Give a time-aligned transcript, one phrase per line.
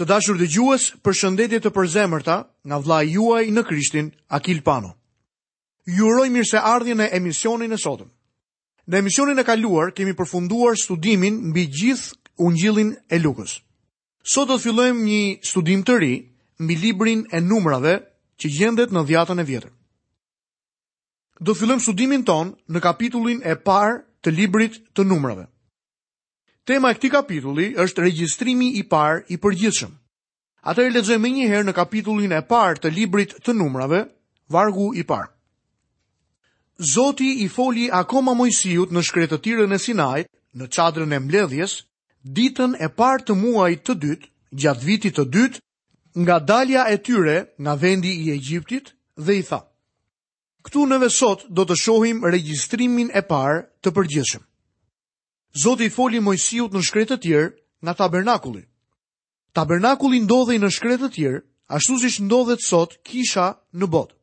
[0.00, 2.36] Të dashur dhe gjuës për shëndetje të përzemërta
[2.70, 4.06] nga vla juaj në Krishtin
[4.38, 4.94] Akil Pano.
[5.92, 8.08] Juroj mirë se ardhje në emisionin e sotëm.
[8.88, 12.16] Në emisionin e kaluar kemi përfunduar studimin mbi gjithë
[12.46, 13.58] ungjillin e lukës.
[14.24, 16.12] Sot do të fillojmë një studim të ri
[16.64, 17.94] mbi librin e numrave
[18.40, 19.70] që gjendet në dhjatën e vjetër.
[21.44, 25.44] Do fillojmë studimin ton në kapitullin e par të librit të numrave.
[26.70, 29.90] Tema e këtij kapitulli është regjistrimi i parë i përgjithshëm.
[30.70, 33.98] Atë e lexojmë një herë në kapitullin e parë të librit të numrave,
[34.56, 35.32] vargu i parë.
[36.92, 40.30] Zoti i foli akoma Mojsiut në shkretëtirën e Sinajt,
[40.60, 41.74] në çadrën e mbledhjes,
[42.38, 44.30] ditën e parë të muajit të dytë,
[44.62, 45.60] gjatë vitit të dytë,
[46.22, 48.94] nga dalja e tyre nga vendi i Egjiptit
[49.26, 49.58] dhe i tha:
[50.66, 54.46] Ktu nëse sot do të shohim regjistrimin e parë të përgjithshëm.
[55.56, 57.50] Zoti i foli Mojsiut në shkretë të tjerë
[57.82, 58.62] nga tabernakulli.
[59.52, 61.40] Tabernakulli ndodhej në shkretë të tjerë,
[61.74, 64.14] ashtu siç ndodhet sot kisha në botë.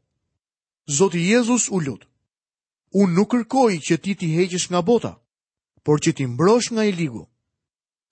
[0.97, 2.05] Zoti Jezus u lut.
[2.95, 5.11] Unë nuk kërkoj që ti ti heqesh nga bota,
[5.83, 7.27] por që ti mbrosh nga i ligu.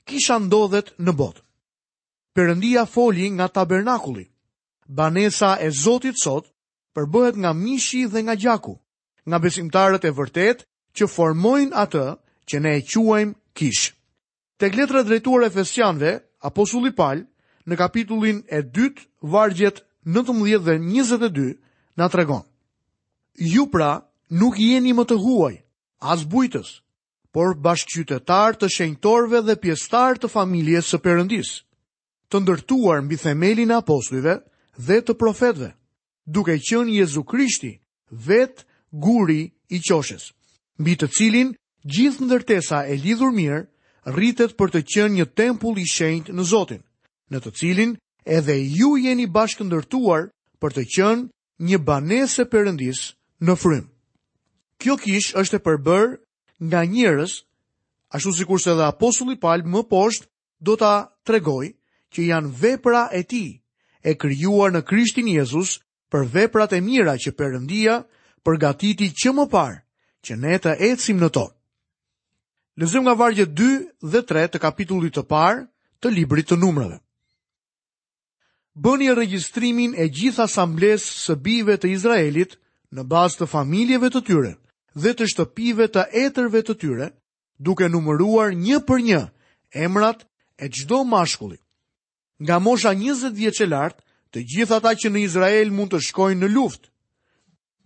[0.06, 1.42] Kisha ndodhet në botë.
[2.36, 4.26] Perëndia foli nga tabernakulli.
[4.98, 6.52] Banesa e Zotit sot
[6.94, 8.76] përbëhet nga mishi dhe nga gjaku,
[9.30, 10.59] nga besimtarët e vërtet
[10.95, 12.06] që formojnë atë
[12.50, 13.84] që ne e quajmë kish.
[14.58, 16.12] Tek letra drejtuar e Fesianve,
[16.46, 17.26] Apostulli Pal,
[17.68, 18.94] në kapitullin e 2,
[19.34, 21.56] vargjet 19 dhe 22,
[21.98, 22.44] në tregon.
[23.54, 23.92] Ju pra
[24.30, 25.56] nuk jeni më të huaj,
[26.00, 26.80] as bujtës,
[27.34, 31.50] por qytetar të shenjtorve dhe pjestar të familjes së përëndis,
[32.30, 34.34] të ndërtuar mbi themelin e apostujve
[34.88, 35.70] dhe të profetve,
[36.26, 37.80] duke qënë Jezu Krishti
[38.12, 38.64] vetë
[39.04, 40.32] guri i qoshes,
[40.80, 41.52] mbi të cilin
[41.86, 43.61] gjithë ndërtesa e lidhur mirë
[44.16, 46.81] rritet për të qenë një tempull i shenjtë në Zotin,
[47.31, 47.92] në të cilin
[48.25, 50.27] edhe ju jeni bashkë ndërtuar
[50.61, 51.27] për të qenë
[51.69, 53.03] një banese perëndis
[53.45, 53.86] në frym.
[54.81, 56.08] Kjo kish është e përbër
[56.67, 57.37] nga njerëz,
[58.15, 60.27] ashtu si kurse edhe apostulli Paul më poshtë
[60.65, 60.95] do ta
[61.26, 61.67] tregoj
[62.14, 63.45] që janë vepra e ti
[64.04, 65.77] e krijuar në Krishtin Jezus
[66.11, 68.02] për veprat e mira që Perëndia
[68.45, 69.80] përgatiti që më parë
[70.26, 71.55] që ne të ecim në tokë.
[72.75, 75.61] Lezëm nga vargje 2 dhe 3 të kapitullit të parë
[76.03, 76.97] të libri të numrave.
[78.75, 82.58] Bëni e registrimin e gjitha samblesë së bive të Izraelit
[82.95, 84.52] në bazë të familjeve të tyre
[85.03, 87.08] dhe të shtëpive të etërve të tyre,
[87.67, 89.21] duke numëruar një për një
[89.86, 90.27] emrat
[90.59, 91.57] e gjdo mashkulli.
[92.43, 94.03] Nga mosha 20 vjeqe lartë,
[94.36, 96.92] të gjitha ta që në Izrael mund të shkojnë në luft,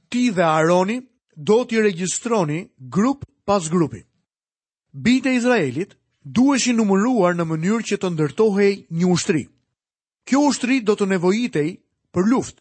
[0.09, 0.97] ti dhe Aroni
[1.37, 4.01] do t'i registroni grup pas grupi.
[4.89, 5.91] Bitë e Izraelit
[6.25, 9.43] duheshin numëruar në mënyrë që të ndërtohej një ushtri.
[10.25, 11.75] Kjo ushtri do të nevojitej
[12.13, 12.57] për luft.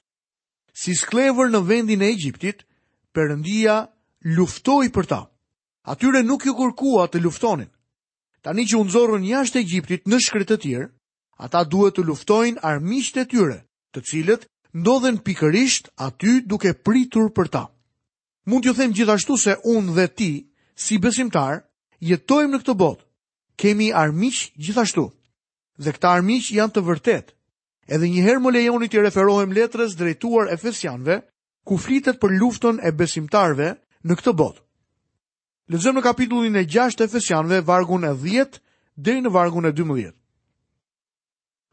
[0.76, 2.60] Si sklever në vendin e Egjiptit,
[3.16, 3.78] përëndia
[4.36, 5.22] luftoj për ta.
[5.88, 7.70] Atyre nuk ju kërkua të luftonin.
[8.44, 10.90] Tani që unëzorën jashtë Egjiptit në shkretë të tjerë,
[11.42, 13.62] ata duhet të luftojnë armisht e tyre,
[13.94, 14.44] të cilët
[14.76, 17.64] ndodhen pikërisht aty duke pritur për ta.
[18.46, 20.30] Mund t'ju them gjithashtu se unë dhe ti,
[20.78, 21.64] si besimtarë,
[22.06, 23.04] jetojmë në këtë botë,
[23.58, 25.04] kemi armiq gjithashtu.
[25.78, 27.32] Dhe këta armiq janë të vërtetë.
[27.88, 31.20] Edhe një herë më lejoni të referohem letrës drejtuar Efesianëve,
[31.66, 33.70] ku flitet për luftën e besimtarëve
[34.04, 34.62] në këtë botë.
[35.72, 38.60] Lexojmë në kapitullin e 6 të Efesianëve, vargu e 10
[38.96, 40.12] deri në vargun e 12.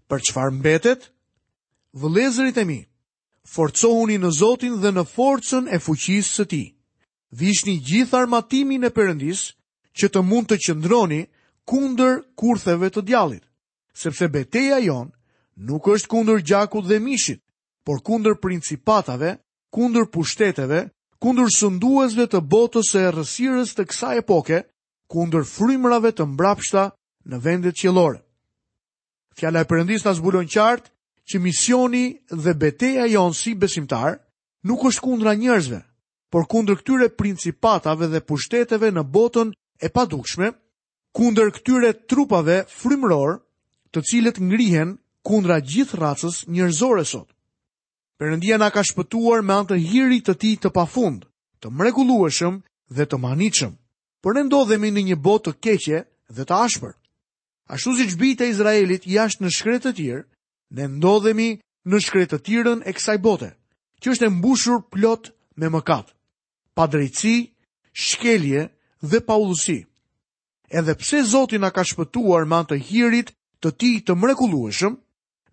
[0.07, 1.11] Për çfarë mbetet?
[1.95, 2.79] Vëllezërit e mi,
[3.47, 6.73] forcohuni në Zotin dhe në forcën e fuqisë së Tij.
[7.31, 9.51] Vishni gjithë armatimin e Perëndisë,
[9.95, 11.21] që të mund të qëndroni
[11.69, 13.43] kunder kurtheve të djalit,
[13.95, 15.13] sepse beteja jonë
[15.67, 17.39] nuk është kunder gjakut dhe mishit,
[17.85, 19.37] por kunder principatave,
[19.71, 20.81] kunder pushteteve,
[21.21, 24.59] kunder sënduesve të botës e rësirës të kësa epoke,
[25.07, 26.89] kunder frimrave të mbrapshta
[27.29, 28.19] në vendet qëllore.
[29.37, 30.91] Fjala e përëndis të zbulon qartë
[31.31, 32.05] që misioni
[32.43, 34.19] dhe beteja jonë si besimtar
[34.67, 35.79] nuk është kundra njërzve,
[36.31, 40.51] por kundër këtyre principatave dhe pushteteve në botën e padukshme
[41.15, 43.37] kundër këtyre trupave frymror,
[43.91, 47.29] të cilët ngrihen kundra gjithë racës njerëzore sot.
[48.19, 51.23] Perëndia na ka shpëtuar me anë të hirit të tij të pafund,
[51.63, 52.59] të mrekullueshëm
[52.95, 53.73] dhe të manitshëm.
[54.23, 55.99] Por ne ndodhemi në një botë të keqe
[56.35, 56.93] dhe të ashpër.
[57.75, 60.23] Ashtu siç bijtë e Izraelit jashtë në shkretë të tjerë,
[60.77, 61.49] ne ndodhemi
[61.87, 63.49] në shkretë të tirën e kësaj bote,
[64.01, 66.11] që është e mbushur plot me mëkat,
[66.77, 67.51] padrejci,
[67.93, 68.67] shkelje,
[69.11, 69.79] dhe pa udhësi.
[70.79, 73.29] Edhe pse Zoti na ka shpëtuar me anë të hirit
[73.63, 74.93] të tij të mrekullueshëm,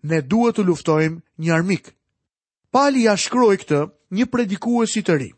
[0.09, 1.85] ne duhet të luftojmë një armik.
[2.73, 3.79] Pali ja shkroi këtë
[4.17, 5.31] një predikuesi të ri.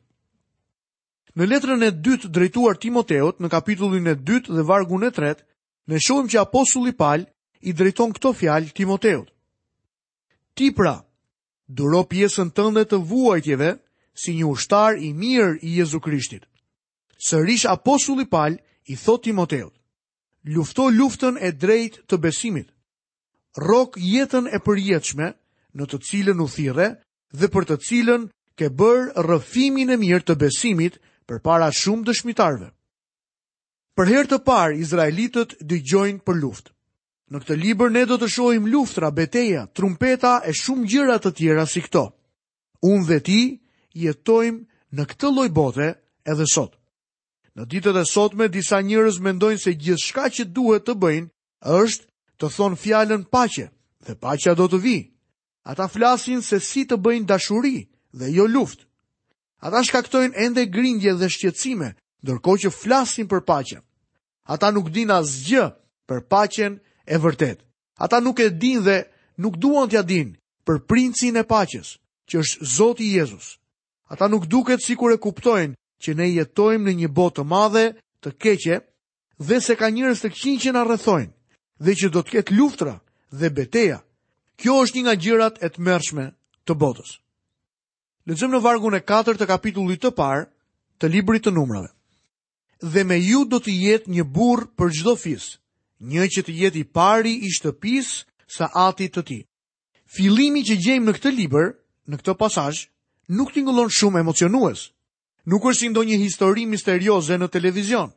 [1.36, 5.44] Në letrën e dytë drejtuar Timoteut në kapitullin e dytë dhe vargun e tretë,
[5.92, 7.28] ne shohim që apostulli Pal
[7.68, 9.28] i drejton këtë fjalë Timoteut.
[10.56, 10.96] Ti pra,
[11.78, 13.74] duro pjesën tënde të vuajtjeve
[14.16, 16.48] si një ushtar i mirë i Jezu Krishtit
[17.26, 18.56] sërish apostulli Paul
[18.92, 19.74] i thot Timoteut:
[20.54, 22.68] Lufto luftën e drejtë të besimit.
[23.58, 25.30] Rok jetën e përjetshme
[25.78, 26.88] në të cilën u thire
[27.40, 28.28] dhe për të cilën
[28.60, 32.68] ke bërë rrëfimin e mirë të besimit përpara shumë dëshmitarve.
[33.96, 36.72] Për herë të parë izraelitët dëgjojnë për luftë.
[37.32, 41.64] Në këtë libër ne do të shohim luftra, betejë, trumpeta e shumë gjëra të tjera
[41.66, 42.04] si këto.
[42.92, 43.42] Unë dhe ti
[43.98, 45.88] jetojmë në këtë lloj bote
[46.30, 46.76] edhe sot.
[47.56, 51.30] Në ditët e sotme, disa njërës mendojnë se gjithë që duhet të bëjnë
[51.82, 52.08] është
[52.42, 53.70] të thonë fjallën pache,
[54.06, 54.96] dhe pacha do të vi.
[55.72, 57.76] Ata flasin se si të bëjnë dashuri
[58.20, 58.84] dhe jo luft.
[59.66, 61.94] Ata shkaktojnë ende grindje dhe shqecime,
[62.24, 63.80] ndërko që flasin për pache.
[64.52, 65.66] Ata nuk din asgjë
[66.10, 66.74] për pachen
[67.08, 67.64] e vërtet.
[68.04, 69.00] Ata nuk e din dhe
[69.42, 70.36] nuk duan t'ja din
[70.68, 71.88] për princin e paches,
[72.28, 73.48] që është Zoti Jezus.
[74.12, 77.84] Ata nuk duket si kur e kuptojnë që ne jetojmë në një botë të madhe,
[78.24, 78.80] të keqe,
[79.48, 81.32] dhe se ka njerëz të këqin që na rrethojnë
[81.86, 82.94] dhe që do të ketë luftra
[83.40, 83.98] dhe betejë.
[84.60, 86.26] Kjo është një nga gjërat e tmerrshme
[86.66, 87.12] të botës.
[88.28, 90.46] Lexojmë në vargun e 4 të kapitullit të parë
[91.02, 91.92] të librit të numrave.
[92.94, 95.58] Dhe me ju do të jetë një burr për çdo fis,
[96.00, 98.16] një që të jetë i pari i shtëpisë
[98.56, 99.40] sa ati të ti.
[100.16, 101.72] Fillimi që gjejmë në këtë libër,
[102.10, 102.82] në këtë pasazh,
[103.36, 104.90] nuk tingëllon shumë emocionues
[105.46, 108.10] nuk është si ndonjë histori misterioze në televizion.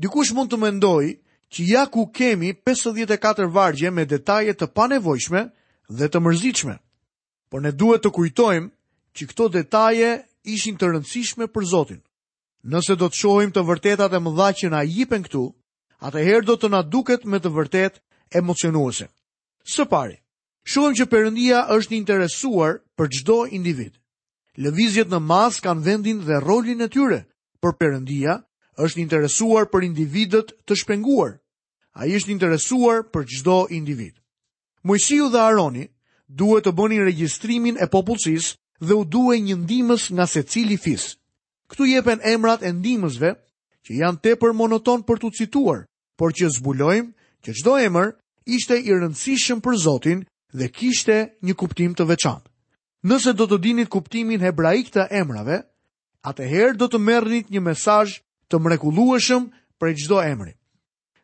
[0.00, 1.06] Dikush mund të mendoj
[1.52, 5.42] që ja ku kemi 54 vargje me detaje të panevojshme
[5.90, 6.76] dhe të mërzitshme.
[7.50, 8.70] Por ne duhet të kujtojmë
[9.16, 10.12] që këto detaje
[10.46, 12.00] ishin të rëndësishme për Zotin.
[12.62, 15.42] Nëse do të shohim të vërtetat e mëdha që na jipen këtu,
[16.06, 17.98] atëherë do të na duket me të vërtet
[18.36, 19.08] emocionuese.
[19.66, 20.16] Së pari,
[20.64, 23.99] shohim që përëndia është interesuar për çdo individ
[24.60, 27.22] lëvizjet në mas kanë vendin dhe rolin e tyre,
[27.64, 28.34] për përëndia
[28.84, 31.32] është interesuar për individet të shpenguar.
[31.96, 34.14] A i është interesuar për gjdo individ.
[34.86, 35.86] Mojësiu dhe Aroni
[36.28, 41.16] duhet të bëni registrimin e popullësis dhe u duhet një ndimës nga se cili fis.
[41.70, 43.30] Këtu jepen emrat e ndimësve
[43.86, 45.80] që janë te për monoton për të cituar,
[46.18, 47.12] por që zbulojmë
[47.44, 48.08] që gjdo emër
[48.56, 50.24] ishte i rëndësishëm për Zotin
[50.56, 51.16] dhe kishte
[51.46, 52.49] një kuptim të veçantë.
[53.08, 55.60] Nëse do të dinit kuptimin hebraik të emrave,
[56.28, 58.18] atëherë do të merrnit një mesazh
[58.52, 59.46] të mrekullueshëm
[59.80, 60.50] për çdo emër.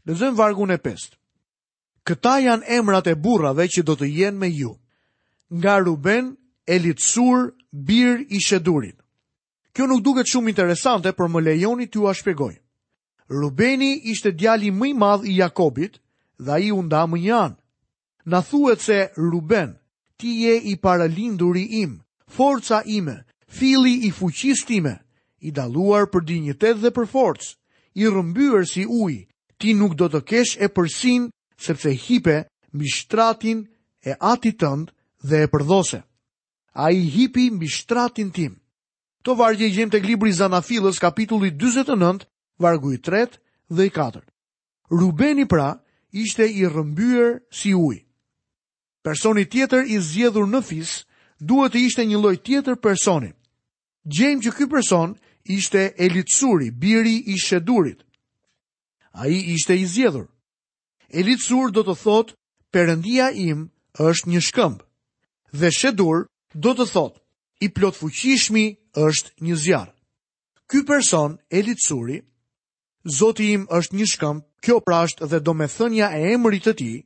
[0.09, 1.11] Lexojm vargun e 5.
[2.07, 4.73] Këta janë emrat e burrave që do të jenë me ju.
[5.59, 6.33] Nga Ruben,
[6.65, 8.97] Elitsur, Bir i Shedurit.
[9.77, 12.55] Kjo nuk duket shumë interesante, por më lejoni t'ju a shpjegoj.
[13.29, 15.99] Rubeni ishte djali më i madh i Jakobit
[16.45, 17.55] dhe ai u nda më një an.
[18.31, 19.75] Na thuhet se Ruben,
[20.17, 24.99] ti je i paralinduri im, forca ime, fili i fuqis time,
[25.47, 27.51] i daluar për dignitet dhe për forcë,
[28.01, 29.15] i rëmbyër si uj,
[29.61, 32.43] ti nuk do të kesh e përsin, sepse hipe
[32.75, 33.65] mbi shtratin
[34.09, 34.91] e ati tënd
[35.29, 36.01] dhe e përdhose.
[36.77, 38.53] A i hipi mbi shtratin tim.
[39.25, 42.27] To vargje i gjem të glibri Zanafilës kapitulli 29,
[42.63, 43.27] vargu i 3
[43.77, 44.21] dhe i 4.
[44.91, 45.71] Rubeni pra
[46.13, 48.06] ishte i rëmbyër si uj.
[49.07, 50.91] Personi tjetër i zgjedhur në fis
[51.39, 53.29] duhet të ishte një lloj tjetër personi.
[54.03, 55.13] Gjejmë që ky person
[55.45, 58.01] ishte Elitsuri, biri i Shedurit.
[59.15, 60.27] Ai ishte i zgjedhur.
[61.15, 62.35] Elitsur do të thotë,
[62.75, 63.69] Perëndia im
[64.03, 64.83] është një shkëmb.
[65.55, 67.23] Dhe Shedur do të thotë,
[67.65, 68.67] i plot fuqishmi
[69.07, 69.93] është një zjarr.
[70.67, 72.25] Ky person, Elitsuri,
[73.19, 74.43] Zoti im është një shkëmb.
[74.67, 77.06] Kjo praht dhe domethënia e emrit të tij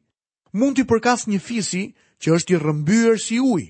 [0.53, 1.83] mund të i përkas një fisi
[2.23, 3.65] që është i rëmbyër si uj,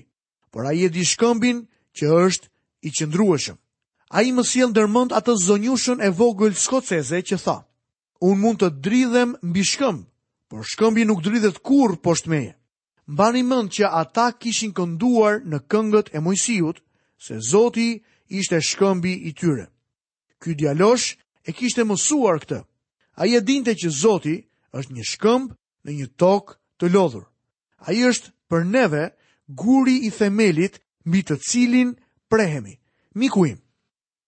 [0.51, 1.65] por a i e di shkëmbin
[1.97, 2.47] që është
[2.81, 3.57] i qëndrueshëm.
[4.11, 7.57] A i më siel dërmënd atë zonjushën e vogël skoceze që tha,
[8.19, 10.01] unë mund të dridhem mbi shkëmb,
[10.49, 12.53] por shkëmbi nuk dridhet kur poshtë shtmeje.
[13.07, 16.77] Mba një mënd që ata kishin kënduar në këngët e Mojsiut
[17.21, 19.65] se Zoti ishte shkëmbi i tyre.
[20.41, 21.15] Ky djalosh
[21.47, 22.59] e kishte mësuar këtë.
[23.17, 24.35] Ai e dinte që Zoti
[24.75, 25.47] është një shkëmb
[25.85, 27.23] në një tokë të lodhur.
[27.85, 29.03] A i është për neve
[29.47, 31.93] guri i themelit mbi të cilin
[32.29, 32.79] prehemi.
[33.15, 33.61] Mikuim,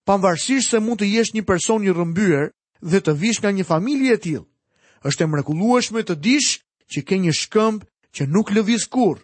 [0.05, 4.13] pamvarsisht se mund të jesh një person i rëmbyer dhe të vish nga një familje
[4.15, 4.45] e tillë,
[5.07, 6.51] është e mrekullueshme të dish
[6.91, 9.17] që ke një shkëmb që nuk lëviz kur.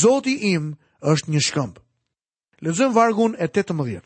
[0.00, 1.74] Zoti im është një shkëmb.
[2.64, 4.00] Lexojm vargun e 18.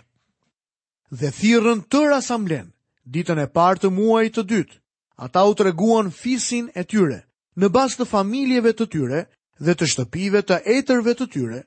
[1.21, 2.73] Dhe thirrën të asamblen
[3.05, 4.77] ditën e parë të muajit të dytë.
[5.25, 7.21] Ata u treguan fisin e tyre
[7.59, 9.25] në bas të familjeve të tyre
[9.67, 11.61] dhe të shtëpive të etërve të tyre,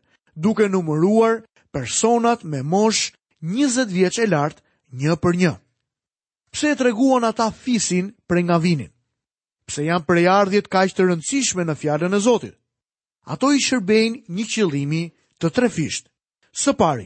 [0.46, 1.42] duke numëruar
[1.76, 3.10] personat me mosh
[3.44, 4.64] 20 vjeç e lartë
[5.02, 5.52] një për një.
[6.52, 8.92] Pse e treguan ata fisin për nga vinin?
[9.68, 12.56] Pse janë për ardhjet ka të rëndësishme në fjallën e Zotit?
[13.32, 15.02] Ato i shërbejnë një qëllimi
[15.40, 16.08] të trefisht.
[16.52, 17.06] Së pari,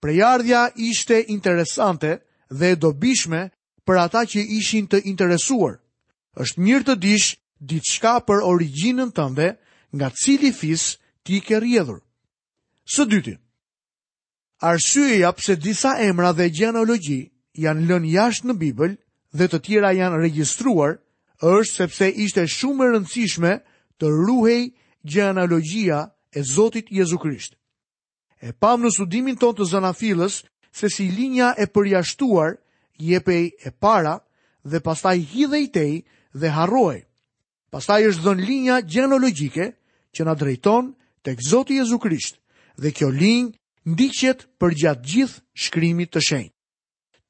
[0.00, 2.12] prejardhja ishte interesante
[2.60, 3.42] dhe dobishme
[3.84, 5.78] për ata që ishin të interesuar.
[6.32, 7.28] është mirë të dish
[7.62, 9.48] diçka për origjinën tënde
[9.94, 12.00] nga cili fis ti ke rrjedhur.
[12.84, 13.34] Së dyti,
[14.60, 17.20] arsyeja pse disa emra dhe gjenologji
[17.62, 18.96] janë lënë jashtë në Bibël
[19.36, 20.98] dhe të tjera janë regjistruar
[21.54, 23.52] është sepse ishte shumë e rëndësishme
[23.98, 24.62] të ruhej
[25.04, 25.98] gjenologjia
[26.34, 27.54] e Zotit Jezu Krisht.
[28.42, 30.42] E pam në studimin tonë të zanafilës
[30.74, 32.58] se si linja e përjashtuar
[32.98, 34.18] jepej e para
[34.64, 35.92] dhe pastaj hidhej tej
[36.40, 37.02] dhe harrohej.
[37.72, 39.66] Pastaj është dhënë linja gjenologjike
[40.14, 40.90] që na drejton
[41.24, 42.36] tek Zoti Jezu Krisht
[42.82, 43.56] dhe kjo linjë
[43.92, 46.56] ndiqet për gjatë gjithë shkrimit të shenjtë.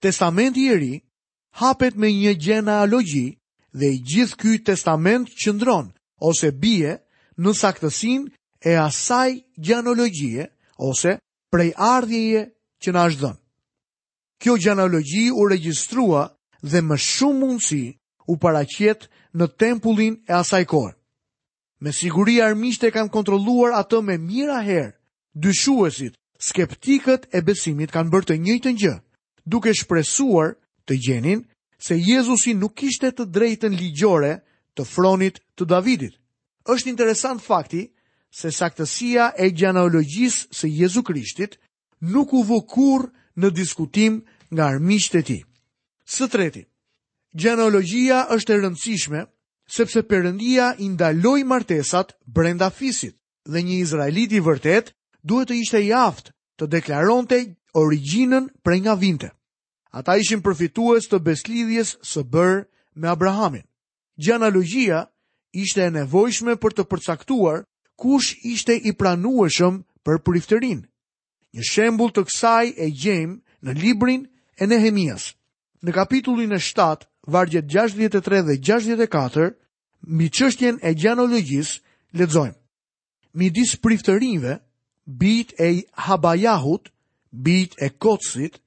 [0.02, 0.92] Testamenti i ri
[1.62, 3.26] hapet me një gjenealogji
[3.78, 5.92] dhe i gjithë ky testament qëndron
[6.28, 6.96] ose bie
[7.42, 8.26] në saktësinë
[8.66, 9.30] e asaj
[9.66, 10.48] gjenologjie
[10.88, 11.14] ose
[11.54, 12.42] prej ardhjeje
[12.82, 13.38] që na është dhënë.
[14.42, 16.26] Kjo gjenologji u regjistrua
[16.70, 17.84] dhe më shumë mundësi
[18.26, 19.06] u paraqet
[19.40, 20.94] në tempullin e asaj kohë.
[21.82, 24.92] Me siguri armiqtë e kanë kontrolluar atë me mira herë.
[25.34, 28.94] Dyshuesit, skeptikët e besimit kanë bërë të njëjtën gjë,
[29.48, 30.52] duke shprehur
[30.86, 31.46] të gjenin
[31.82, 34.34] se Jezusi nuk kishte të drejtën ligjore
[34.78, 36.12] të fronit të Davidit.
[36.70, 37.88] Është interesant fakti
[38.32, 41.56] se saktësia e gjenealogjisë së Jezu Krishtit
[42.00, 43.10] nuk u vë kurrë
[43.40, 44.20] në diskutim
[44.52, 45.40] nga armiqtë e tij.
[46.06, 46.62] Së treti,
[47.32, 49.20] Gjenologia është e rëndësishme
[49.72, 53.16] sepse Perëndia i ndaloi martesat brenda fisit
[53.48, 54.90] dhe një izraelit i vërtet
[55.24, 57.38] duhet të ishte i aftë të deklaronte
[57.82, 59.30] origjinën prej nga vinte.
[59.92, 62.58] Ata ishin përfitues të beslidhjes së bërë
[63.00, 63.64] me Abrahamin.
[64.20, 65.00] Gjenologia
[65.56, 67.64] ishte e nevojshme për të përcaktuar
[67.96, 70.84] kush ishte i pranueshëm për përifterin.
[71.56, 74.28] Një shembul të kësaj e gjem në librin
[74.60, 75.32] e Nehemias.
[75.80, 76.60] Në kapitullin e
[77.26, 79.54] vargjet 63 dhe 64,
[80.06, 81.76] mbi qështjen e gjanologjis,
[82.18, 82.56] ledzojmë.
[83.38, 84.56] Mi disë priftërinve,
[85.06, 86.90] bit e Habajahut,
[87.32, 88.58] bit e Kotsit,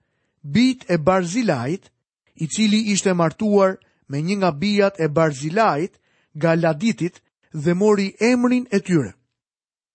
[0.41, 1.91] bit e Barzilajt,
[2.35, 3.75] i cili ishte martuar
[4.09, 5.99] me një nga bijat e Barzilajt,
[6.35, 7.21] Galaditit
[7.53, 9.13] dhe mori emrin e tyre.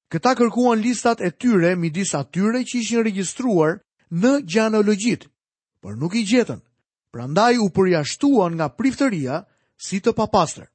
[0.08, 5.26] Këta kërkuan listat e tyre midis atyre që ishin regjistruar në gjanologjit,
[5.82, 6.60] por nuk i gjetën
[7.12, 9.42] prandaj u përjashtuan nga priftëria
[9.76, 10.66] si të papastër.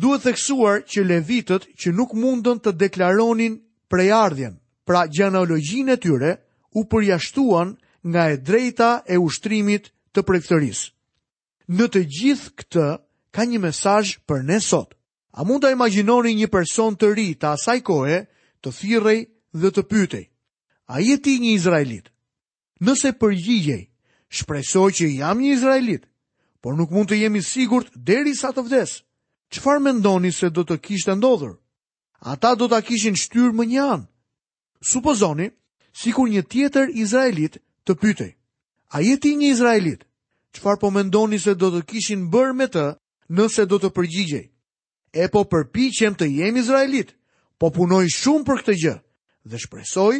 [0.00, 3.56] Duhet theksuar që levitët që nuk mundën të deklaronin
[3.90, 4.54] prejardhjen,
[4.86, 6.32] pra gjenologjin e tyre,
[6.78, 7.74] u përjashtuan
[8.06, 10.86] nga e drejta e ushtrimit të prektërisë.
[11.76, 12.86] Në të gjithë këtë,
[13.34, 14.94] ka një mesaj për ne sot.
[15.38, 18.18] A mund të imaginoni një person të ri të asaj kohe
[18.62, 19.20] të thirej
[19.60, 20.24] dhe të pytej?
[20.90, 22.10] A jeti një Izraelit?
[22.82, 23.82] Nëse përgjigjej,
[24.30, 26.04] Shpresoj që jam një izraelit,
[26.62, 28.96] por nuk mund të jemi sigurt deri sa të vdes.
[29.50, 31.56] Qëfar me ndoni se do të kishtë ndodhur?
[32.20, 34.06] Ata do të kishin shtyrë më një anë.
[34.90, 35.48] Supozoni,
[35.98, 37.56] si kur një tjetër izraelit
[37.86, 38.32] të pytej.
[38.94, 40.06] A jeti një izraelit?
[40.54, 42.84] Qëfar po me ndoni se do të kishin bërë me të
[43.34, 44.44] nëse do të përgjigjej?
[45.22, 47.10] E po përpi që em të jemi izraelit,
[47.58, 48.94] po punoj shumë për këtë gjë
[49.50, 50.14] dhe shpresoj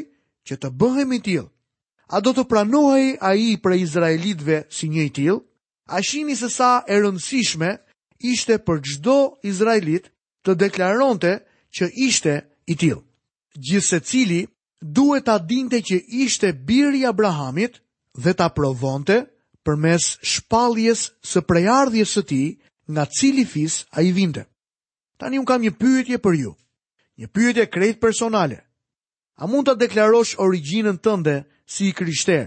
[0.46, 1.48] që të bëhem i tjilë.
[2.10, 5.36] A do të pranohej ai për izraelitëve si një i til,
[5.90, 7.68] A shihni se sa e rëndësishme
[8.30, 9.16] ishte për çdo
[9.50, 10.04] izraelit
[10.46, 11.32] të deklaronte
[11.74, 12.34] që ishte
[12.70, 13.00] i til,
[13.58, 14.44] Gjithse cili
[14.98, 17.80] duhet ta dinte që ishte bir i Abrahamit
[18.22, 19.16] dhe ta provonte
[19.66, 22.48] përmes shpalljes së prejardhjes së tij
[22.94, 24.46] nga cili fis ai vinte.
[25.18, 26.52] Tani un kam një pyetje për ju.
[27.18, 28.60] Një pyetje krejt personale.
[29.42, 31.36] A mund ta deklarosh origjinën tënde
[31.72, 32.44] si i krishter.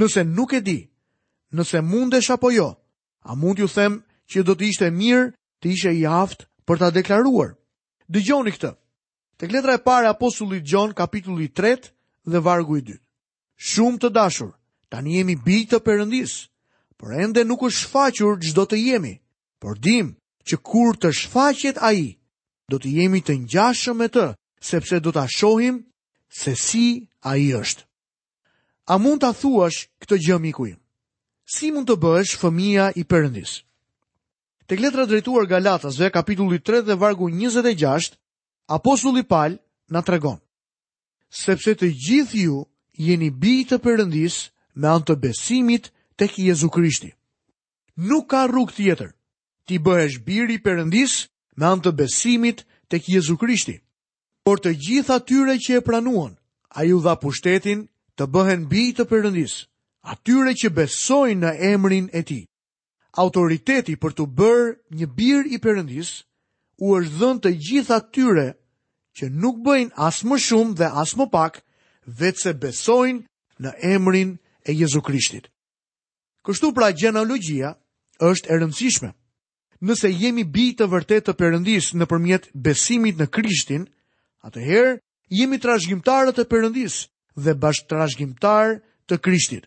[0.00, 0.78] Nëse nuk e di,
[1.56, 2.68] nëse mundesh apo jo,
[3.28, 3.94] a mund ju them
[4.30, 5.22] që do të ishte mirë
[5.62, 7.50] të ishe i aftë për ta deklaruar.
[8.14, 8.70] Dëgjoni këtë.
[9.38, 11.90] Tek letra e parë e apostullit Gjon, kapitulli 3
[12.32, 12.96] dhe vargu i 2.
[13.68, 14.52] Shumë të dashur,
[14.90, 16.34] tani jemi bijtë të Perëndis,
[16.98, 19.14] por ende nuk është shfaqur çdo të jemi,
[19.60, 20.06] por dim
[20.48, 22.02] që kur të shfaqet ai,
[22.70, 24.26] do të jemi të ngjashëm me të,
[24.70, 25.76] sepse do ta shohim
[26.40, 26.86] se si
[27.32, 27.82] ai është.
[28.86, 30.78] A mund ta thuash këtë gjë miku im?
[31.42, 33.56] Si mund të bësh fëmia i Perëndis?
[34.70, 38.14] Tek letra drejtuar Galatasve kapitulli 3 dhe vargu 26,
[38.76, 39.56] apostulli Paul
[39.90, 40.38] na tregon:
[41.30, 42.60] Sepse të gjithë ju
[43.08, 44.38] jeni bi të Perëndis
[44.78, 47.10] me anë të besimit tek Jezu Krishti.
[48.06, 49.10] Nuk ka rrugë tjetër.
[49.66, 51.14] Ti bëhesh biri i Perëndis
[51.58, 53.80] me anë të besimit tek Jezu Krishti.
[54.46, 56.38] Por të gjitha tyre që e pranuan,
[56.78, 57.86] a ju dha pushtetin
[58.18, 59.54] të bëhen bi të përëndis,
[60.08, 62.38] atyre që besojnë në emrin e ti.
[63.20, 64.70] Autoriteti për të bërë
[65.00, 66.10] një bir i përëndis,
[66.84, 68.46] u është dhënë të gjitha atyre
[69.16, 71.60] që nuk bëjnë as më shumë dhe as më pak,
[72.20, 73.24] vetë se besojnë
[73.64, 74.32] në emrin
[74.68, 75.48] e Jezu Krishtit.
[76.44, 77.74] Kështu pra gjenologia
[78.30, 79.10] është e rëndësishme.
[79.84, 83.88] Nëse jemi bi të vërtet të përëndis në përmjet besimit në Krishtin,
[84.46, 84.92] atëherë
[85.40, 87.00] jemi trashgjimtarët e përëndis,
[87.36, 88.78] dhe bashkëtrashgjimtar
[89.08, 89.66] të Krishtit.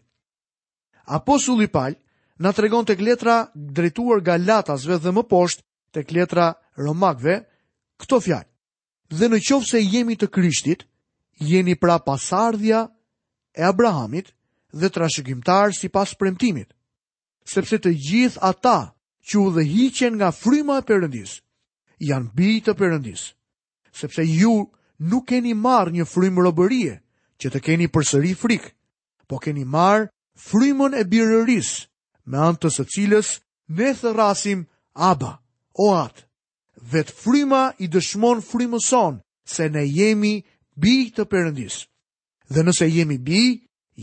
[1.06, 1.96] Apostulli Paul
[2.40, 7.36] na tregon tek letra drejtuar Galatasve dhe më poshtë tek letra Romakëve
[8.02, 8.48] këto fjalë:
[9.18, 10.84] Dhe në qoftë se jemi të Krishtit,
[11.40, 12.82] jeni pra pasardhja
[13.58, 14.34] e Abrahamit
[14.74, 16.74] dhe trashëgimtar sipas premtimit.
[17.50, 18.80] Sepse të gjithë ata
[19.30, 21.40] që u dhe hiqen nga fryma e Perëndis,
[22.00, 23.24] janë bitë e Perëndis.
[23.94, 26.94] Sepse ju nuk keni marrë një frymë robërie,
[27.42, 28.66] që të keni përsëri frik,
[29.28, 31.70] po keni marë frymën e birëris
[32.30, 33.30] me antë të së cilës
[33.80, 34.66] ne thërasim
[35.12, 35.34] aba,
[35.80, 36.26] o atë.
[36.92, 39.18] Vetë fryma i dëshmon frymëson
[39.54, 40.36] se ne jemi
[40.80, 41.76] bi të përëndis.
[42.54, 43.44] Dhe nëse jemi bi,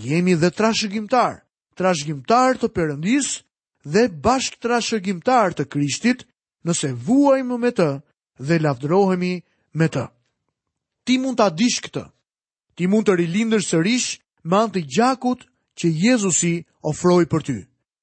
[0.06, 1.32] jemi dhe trashëgimtar,
[1.78, 3.28] trashëgimtar të përëndis
[3.92, 6.26] dhe bashk trashëgjimtar të krishtit
[6.66, 7.88] nëse vuajmë me të
[8.48, 9.34] dhe lavdrohemi
[9.78, 10.04] me të.
[11.06, 12.02] Ti mund ta dish këtë,
[12.76, 14.08] ti mund të rilindër sërish
[14.46, 15.44] me anë të gjakut
[15.80, 16.54] që Jezusi
[16.92, 17.56] ofroi për ty.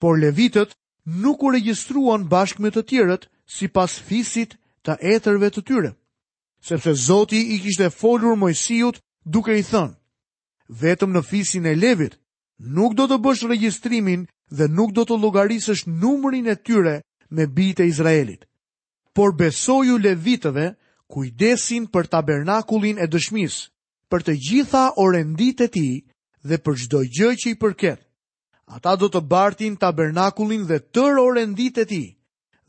[0.00, 0.74] Por levitët
[1.22, 5.90] nuk u regjistruan bashkë me të tjerët sipas fisit të etërve të tyre,
[6.68, 9.94] sepse Zoti i kishte folur Mojsiut duke i thënë:
[10.82, 12.18] "Vetëm në fisin e Levit
[12.76, 17.82] nuk do të bësh regjistrimin dhe nuk do të llogarisësh numrin e tyre me bijtë
[17.82, 18.44] e Izraelit
[19.14, 20.74] por besoju levitëve
[21.08, 23.66] kujdesin për tabernakullin e dëshmisë
[24.12, 25.94] për të gjitha orenditë e tij
[26.46, 27.98] dhe për çdo gjë që i përket
[28.76, 32.06] ata do të bartin tabernakullin dhe tër orendit e tij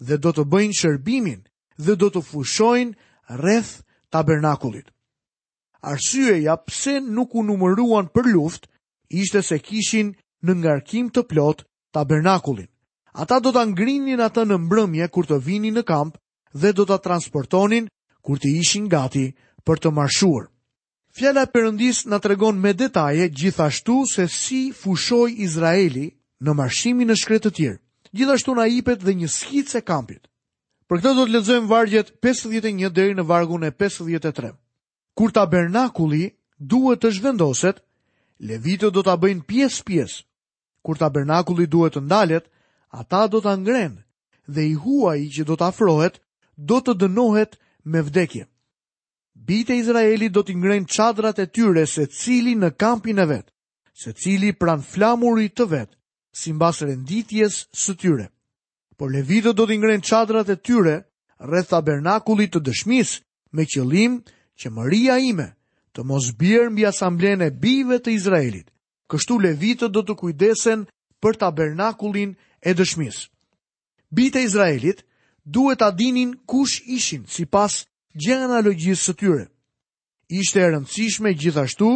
[0.08, 1.42] dhe do të bëjnë shërbimin
[1.86, 2.98] dhe do të fushojnë
[3.42, 4.90] rreth tabernakullit
[5.82, 8.68] arsyeja pse nuk u numëruan për luftë
[9.22, 11.64] ishte se kishin në ngarkim të plot
[11.96, 12.68] tabernakulin.
[13.18, 16.18] Ata do të ngrinin atë në mbrëmje kur të vini në kamp
[16.62, 17.88] dhe do të transportonin
[18.22, 19.32] kur të ishin gati
[19.66, 20.50] për të marshuar.
[21.18, 26.06] Fjala përëndis në tregon me detaje gjithashtu se si fushoj Izraeli
[26.46, 27.80] në marshimi në shkretë të tjerë.
[28.14, 30.22] Gjithashtu na ipet dhe një skicë e kampit.
[30.88, 34.54] Për këtë do të lexojmë vargjet 51 deri në vargun e 53.
[35.18, 36.30] Kur tabernakuli
[36.62, 37.82] duhet të zhvendoset,
[38.40, 40.20] Levitët do ta bëjnë pjesë pjesë.
[40.86, 42.46] Kur tabernakulli duhet të ndalet,
[42.94, 43.98] ata do ta ngrenë
[44.54, 46.20] dhe i huaj që do të afrohet,
[46.56, 48.46] do të dënohet me vdekje.
[49.46, 53.52] Bite Izraeli do të ngrenë qadrat e tyre se cili në kampin e vetë,
[54.04, 55.96] se cili pran flamuri të vetë,
[56.38, 58.30] si mbas renditjes së tyre.
[58.98, 60.96] Por levitët do të ngrenë qadrat e tyre
[61.44, 63.18] rreth tabernakullit të dëshmis
[63.54, 64.22] me qëllim
[64.60, 65.50] që mëria ime
[65.98, 68.68] të mos bjerë mbi asamblene e bive të Izraelit,
[69.10, 70.86] kështu levitët do të kujdesen
[71.24, 73.24] për tabernakullin e dëshmis.
[74.14, 75.02] Bite Izraelit
[75.44, 77.82] duhet dinin kush ishin si pas
[78.14, 79.44] gjena logjisë së tyre.
[80.30, 81.90] Ishte e rëndësishme gjithashtu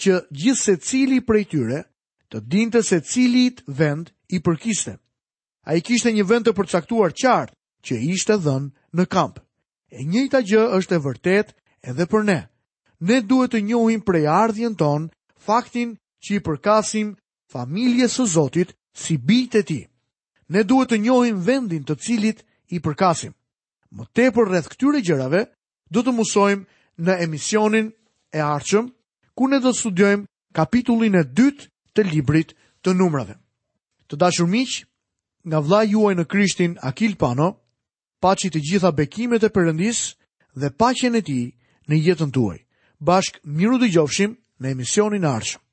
[0.00, 1.82] që gjithë se cili prej tyre
[2.30, 4.94] të dinte se cilit vend i përkiste.
[5.66, 9.42] A i kishte një vend të përcaktuar qartë që ishte dhënë në kampë.
[9.96, 11.54] E njëta gjë është e vërtet
[11.88, 12.40] edhe për ne
[13.00, 15.06] ne duhet të njohim prej ardhjen ton
[15.40, 17.14] faktin që i përkasim
[17.52, 19.82] familjes së Zotit si bijtë e tij.
[20.52, 23.32] Ne duhet të njohim vendin të cilit i përkasim.
[23.94, 25.44] Më tepër rreth këtyre gjërave
[25.90, 26.66] do të mësojmë
[27.06, 27.88] në emisionin
[28.36, 28.92] e ardhshëm
[29.36, 31.64] ku ne do të studiojmë kapitullin e dytë
[31.96, 32.52] të librit
[32.84, 33.34] të numrave.
[34.06, 34.84] Të dashur miq,
[35.48, 37.52] nga vlla juaj në Krishtin Akil Pano,
[38.20, 40.16] paçi të gjitha bekimet e Perëndis
[40.54, 41.46] dhe paqen e tij
[41.88, 42.58] në jetën tuaj
[43.00, 43.88] bashk miru dhe
[44.60, 45.68] në emisionin arshëm.